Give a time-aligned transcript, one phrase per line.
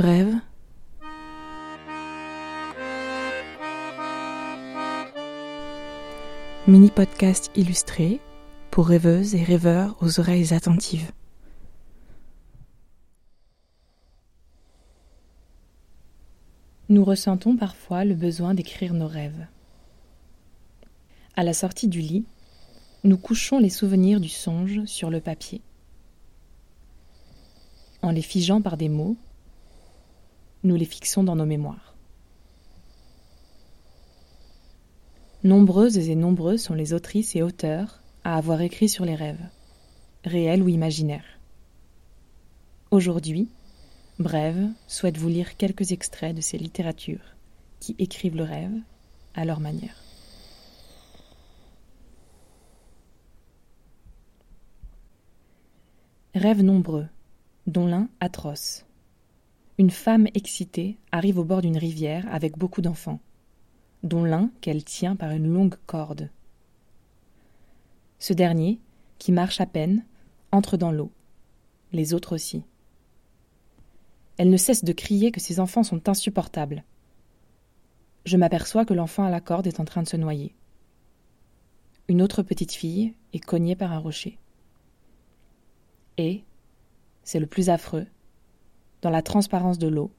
[0.00, 0.34] Brève.
[6.66, 8.18] Mini podcast illustré
[8.70, 11.12] pour rêveuses et rêveurs aux oreilles attentives.
[16.88, 19.46] Nous ressentons parfois le besoin d'écrire nos rêves.
[21.36, 22.24] À la sortie du lit,
[23.04, 25.60] nous couchons les souvenirs du songe sur le papier.
[28.00, 29.18] En les figeant par des mots,
[30.62, 31.94] nous les fixons dans nos mémoires.
[35.42, 39.48] Nombreuses et nombreux sont les autrices et auteurs à avoir écrit sur les rêves,
[40.24, 41.38] réels ou imaginaires.
[42.90, 43.48] Aujourd'hui,
[44.18, 47.36] Brève souhaite vous lire quelques extraits de ces littératures
[47.78, 48.74] qui écrivent le rêve
[49.34, 49.96] à leur manière.
[56.34, 57.06] Rêves nombreux,
[57.66, 58.84] dont l'un atroce.
[59.80, 63.18] Une femme excitée arrive au bord d'une rivière avec beaucoup d'enfants,
[64.02, 66.28] dont l'un qu'elle tient par une longue corde.
[68.18, 68.78] Ce dernier,
[69.18, 70.04] qui marche à peine,
[70.52, 71.10] entre dans l'eau,
[71.92, 72.62] les autres aussi.
[74.36, 76.84] Elle ne cesse de crier que ses enfants sont insupportables.
[78.26, 80.54] Je m'aperçois que l'enfant à la corde est en train de se noyer.
[82.06, 84.38] Une autre petite fille est cognée par un rocher.
[86.18, 86.44] Et,
[87.24, 88.06] c'est le plus affreux,
[89.02, 90.10] dans la transparence de l'eau,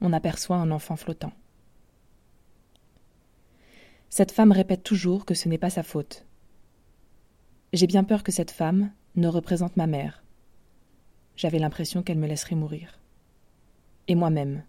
[0.00, 1.32] on aperçoit un enfant flottant.
[4.08, 6.24] Cette femme répète toujours que ce n'est pas sa faute.
[7.72, 10.24] J'ai bien peur que cette femme ne représente ma mère.
[11.36, 12.98] J'avais l'impression qu'elle me laisserait mourir.
[14.08, 14.64] Et moi-même.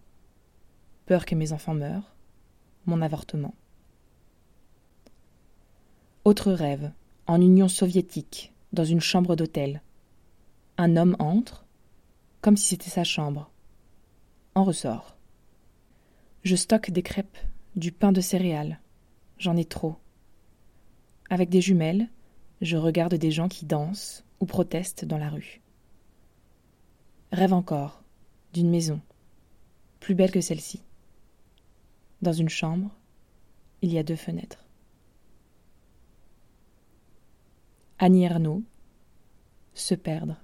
[1.07, 2.13] Peur que mes enfants meurent,
[2.85, 3.55] mon avortement.
[6.23, 6.91] Autre rêve,
[7.25, 9.81] en Union soviétique, dans une chambre d'hôtel.
[10.77, 11.65] Un homme entre,
[12.41, 13.49] comme si c'était sa chambre.
[14.55, 15.15] En ressort.
[16.43, 17.37] Je stocke des crêpes,
[17.75, 18.79] du pain de céréales.
[19.37, 19.95] J'en ai trop.
[21.29, 22.09] Avec des jumelles,
[22.61, 25.61] je regarde des gens qui dansent ou protestent dans la rue.
[27.31, 28.03] Rêve encore
[28.53, 28.99] d'une maison,
[29.99, 30.81] plus belle que celle-ci.
[32.21, 32.89] Dans une chambre,
[33.81, 34.65] il y a deux fenêtres.
[37.99, 38.63] Annie Ernaux,
[39.73, 40.35] se perdre.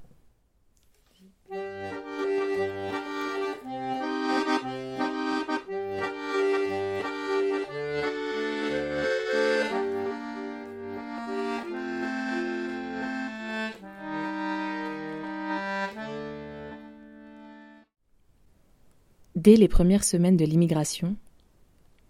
[19.38, 21.16] Dès les premières semaines de l'immigration,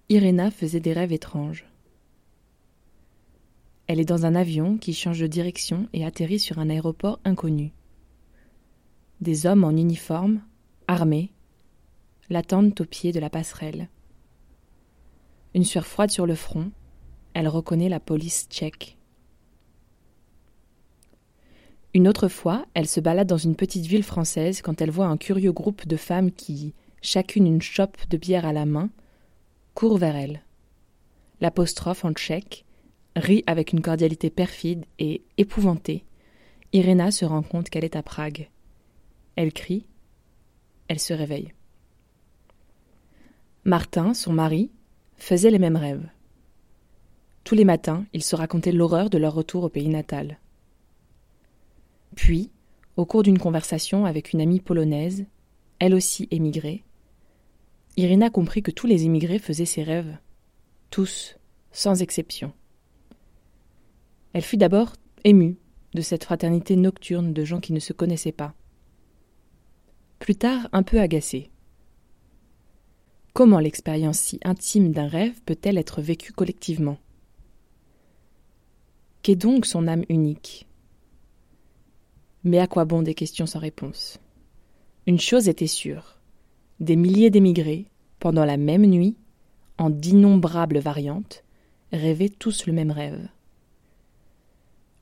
[0.07, 1.65] Irena faisait des rêves étranges.
[3.87, 7.73] Elle est dans un avion qui change de direction et atterrit sur un aéroport inconnu.
[9.19, 10.41] Des hommes en uniforme,
[10.87, 11.33] armés,
[12.29, 13.89] l'attendent au pied de la passerelle.
[15.53, 16.71] Une sueur froide sur le front,
[17.33, 18.95] elle reconnaît la police tchèque.
[21.93, 25.17] Une autre fois, elle se balade dans une petite ville française quand elle voit un
[25.17, 26.73] curieux groupe de femmes qui,
[27.07, 28.89] chacune une chope de bière à la main,
[29.73, 30.41] court vers elle.
[31.39, 32.65] L'apostrophe en tchèque
[33.15, 36.03] rit avec une cordialité perfide et épouvantée.
[36.73, 38.49] Irena se rend compte qu'elle est à Prague.
[39.37, 39.85] Elle crie,
[40.89, 41.53] elle se réveille.
[43.63, 44.69] Martin, son mari,
[45.15, 46.09] faisait les mêmes rêves.
[47.45, 50.39] Tous les matins, ils se racontaient l'horreur de leur retour au pays natal.
[52.15, 52.51] Puis,
[52.97, 55.25] au cours d'une conversation avec une amie polonaise,
[55.79, 56.83] elle aussi émigrée,
[57.97, 60.17] Irina comprit que tous les immigrés faisaient ces rêves.
[60.91, 61.35] Tous,
[61.71, 62.53] sans exception.
[64.33, 64.93] Elle fut d'abord
[65.23, 65.57] émue
[65.95, 68.53] de cette fraternité nocturne de gens qui ne se connaissaient pas.
[70.19, 71.49] Plus tard, un peu agacée.
[73.33, 76.99] Comment l'expérience si intime d'un rêve peut-elle être vécue collectivement?
[79.23, 80.67] Qu'est donc son âme unique?
[82.43, 84.19] Mais à quoi bon des questions sans réponse?
[85.07, 86.16] Une chose était sûre
[86.79, 87.85] des milliers d'émigrés,
[88.19, 89.15] pendant la même nuit,
[89.77, 91.43] en d'innombrables variantes,
[91.91, 93.27] rêvaient tous le même rêve.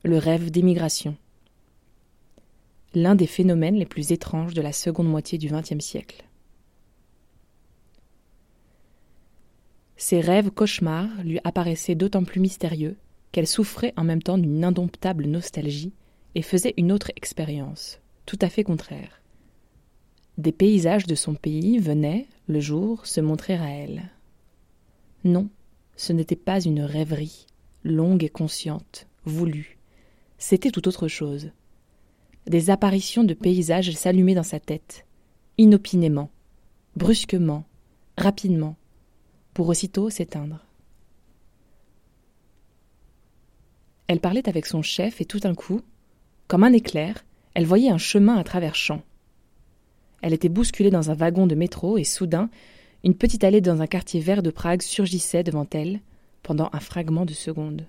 [0.03, 1.15] Le rêve d'émigration.
[2.93, 6.23] L'un des phénomènes les plus étranges de la seconde moitié du XXe siècle.
[9.97, 12.97] Ces rêves cauchemars lui apparaissaient d'autant plus mystérieux
[13.31, 15.93] qu'elle souffrait en même temps d'une indomptable nostalgie
[16.35, 19.21] et faisait une autre expérience, tout à fait contraire.
[20.37, 24.09] Des paysages de son pays venaient, le jour, se montrer à elle.
[25.23, 25.49] Non,
[25.95, 27.47] ce n'était pas une rêverie,
[27.83, 29.77] longue et consciente, voulue.
[30.37, 31.51] C'était tout autre chose.
[32.47, 35.05] Des apparitions de paysages s'allumaient dans sa tête,
[35.57, 36.29] inopinément,
[36.95, 37.63] brusquement,
[38.17, 38.75] rapidement,
[39.53, 40.65] pour aussitôt s'éteindre.
[44.07, 45.81] Elle parlait avec son chef et tout d'un coup,
[46.47, 49.01] comme un éclair, elle voyait un chemin à travers champs.
[50.25, 52.49] Elle était bousculée dans un wagon de métro et soudain,
[53.03, 55.99] une petite allée dans un quartier vert de Prague surgissait devant elle
[56.41, 57.85] pendant un fragment de seconde.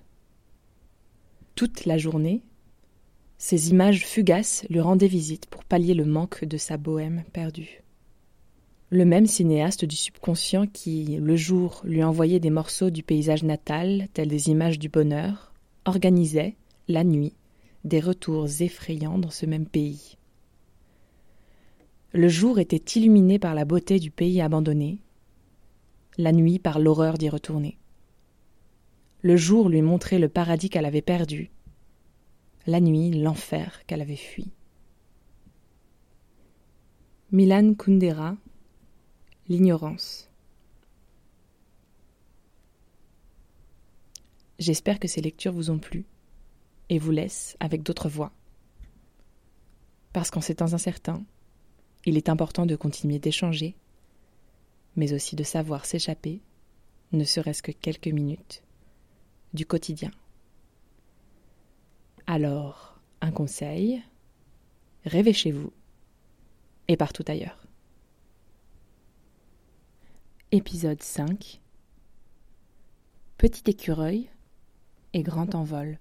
[1.55, 2.43] Toute la journée,
[3.39, 7.81] ces images fugaces lui rendaient visite pour pallier le manque de sa bohème perdue.
[8.91, 14.09] Le même cinéaste du subconscient qui, le jour, lui envoyait des morceaux du paysage natal,
[14.13, 15.53] tels des images du bonheur,
[15.85, 16.53] organisait,
[16.87, 17.33] la nuit,
[17.83, 20.16] des retours effrayants dans ce même pays.
[22.17, 24.97] Le jour était illuminé par la beauté du pays abandonné,
[26.17, 27.77] la nuit par l'horreur d'y retourner.
[29.21, 31.51] Le jour lui montrait le paradis qu'elle avait perdu,
[32.65, 34.49] la nuit l'enfer qu'elle avait fui.
[37.31, 38.35] Milan Kundera,
[39.47, 40.31] L'ignorance.
[44.57, 46.03] J'espère que ces lectures vous ont plu
[46.89, 48.31] et vous laissent avec d'autres voix.
[50.13, 51.23] Parce qu'en ces temps incertains,
[52.07, 53.75] il est important de continuer d'échanger,
[54.95, 56.39] mais aussi de savoir s'échapper,
[57.11, 58.63] ne serait-ce que quelques minutes,
[59.53, 60.11] du quotidien.
[62.25, 64.01] Alors, un conseil,
[65.03, 65.73] rêvez chez vous
[66.87, 67.67] et partout ailleurs.
[70.53, 71.59] Épisode 5
[73.37, 74.29] Petit écureuil
[75.11, 75.99] et grand envol.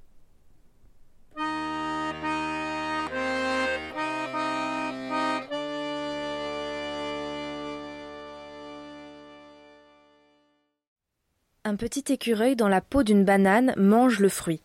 [11.69, 14.61] Un petit écureuil dans la peau d'une banane mange le fruit.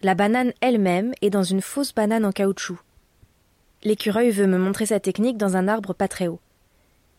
[0.00, 2.80] La banane elle-même est dans une fausse banane en caoutchouc.
[3.82, 6.40] L'écureuil veut me montrer sa technique dans un arbre pas très haut.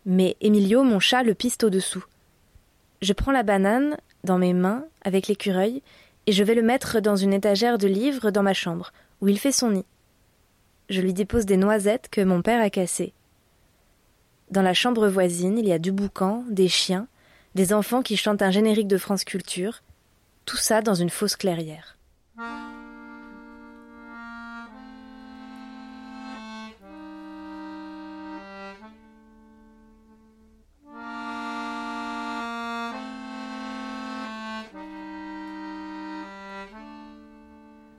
[0.07, 2.03] Mais Emilio, mon chat, le piste au-dessous.
[3.03, 5.83] Je prends la banane dans mes mains avec l'écureuil
[6.25, 8.91] et je vais le mettre dans une étagère de livres dans ma chambre,
[9.21, 9.85] où il fait son nid.
[10.89, 13.13] Je lui dépose des noisettes que mon père a cassées.
[14.49, 17.07] Dans la chambre voisine, il y a du boucan, des chiens,
[17.55, 19.81] des enfants qui chantent un générique de France Culture,
[20.43, 21.97] tout ça dans une fausse clairière.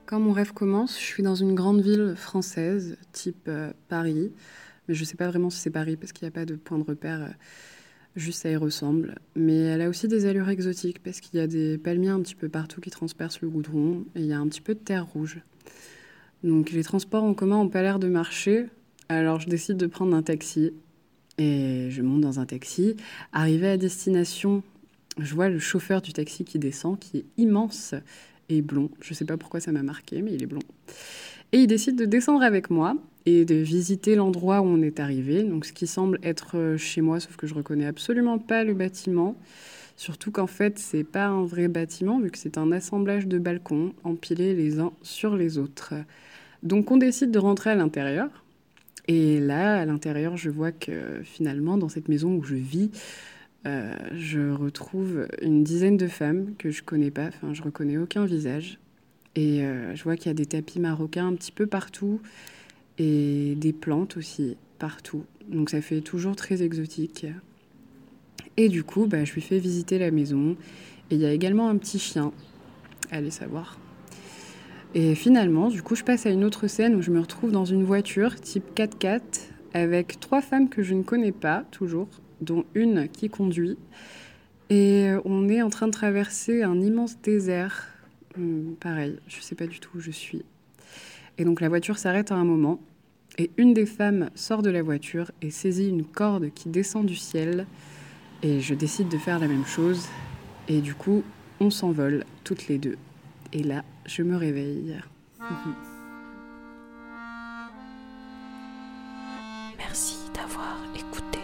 [0.05, 4.31] Quand mon rêve commence, je suis dans une grande ville française, type euh, Paris,
[4.87, 6.55] mais je ne sais pas vraiment si c'est Paris parce qu'il n'y a pas de
[6.55, 7.33] point de repère.
[8.17, 9.13] Juste, ça y ressemble.
[9.35, 12.33] Mais elle a aussi des allures exotiques parce qu'il y a des palmiers un petit
[12.33, 15.05] peu partout qui transpercent le goudron et il y a un petit peu de terre
[15.05, 15.39] rouge.
[16.43, 18.65] Donc les transports en commun n'ont pas l'air de marcher.
[19.07, 20.73] Alors je décide de prendre un taxi
[21.37, 22.95] et je monte dans un taxi.
[23.33, 24.63] Arrivé à destination,
[25.19, 27.93] je vois le chauffeur du taxi qui descend, qui est immense
[28.49, 28.89] et blond.
[28.99, 30.63] Je ne sais pas pourquoi ça m'a marqué, mais il est blond.
[31.51, 35.43] Et il décide de descendre avec moi et de visiter l'endroit où on est arrivé,
[35.43, 38.73] donc ce qui semble être euh, chez moi, sauf que je reconnais absolument pas le
[38.73, 39.35] bâtiment.
[39.97, 43.91] Surtout qu'en fait, c'est pas un vrai bâtiment, vu que c'est un assemblage de balcons
[44.05, 45.93] empilés les uns sur les autres.
[46.63, 48.29] Donc on décide de rentrer à l'intérieur.
[49.09, 52.91] Et là, à l'intérieur, je vois que finalement, dans cette maison où je vis,
[53.65, 58.25] euh, je retrouve une dizaine de femmes que je connais pas, enfin je reconnais aucun
[58.25, 58.79] visage.
[59.35, 62.21] Et euh, je vois qu'il y a des tapis marocains un petit peu partout
[62.97, 65.23] et des plantes aussi partout.
[65.47, 67.25] Donc ça fait toujours très exotique.
[68.57, 70.55] Et du coup, bah, je lui fais visiter la maison.
[71.09, 72.31] Et il y a également un petit chien.
[73.11, 73.77] Allez savoir.
[74.95, 77.65] Et finalement, du coup, je passe à une autre scène où je me retrouve dans
[77.65, 79.21] une voiture type 4x4
[79.73, 82.07] avec trois femmes que je ne connais pas toujours,
[82.41, 83.77] dont une qui conduit.
[84.69, 87.87] Et on est en train de traverser un immense désert.
[88.37, 90.43] Hum, pareil, je ne sais pas du tout où je suis.
[91.37, 92.79] Et donc la voiture s'arrête à un moment
[93.37, 97.15] et une des femmes sort de la voiture et saisit une corde qui descend du
[97.15, 97.67] ciel.
[98.41, 100.07] Et je décide de faire la même chose.
[100.67, 101.23] Et du coup,
[101.59, 102.97] on s'envole toutes les deux.
[103.53, 104.95] Et là, je me réveille.
[109.77, 111.39] Merci d'avoir écouté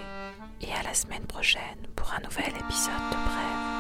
[0.62, 1.62] et à la semaine prochaine
[1.96, 3.73] pour un nouvel épisode de Brève.